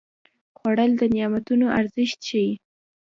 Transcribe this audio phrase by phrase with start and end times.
[0.57, 2.51] خوړل د نعمتونو ارزښت ښيي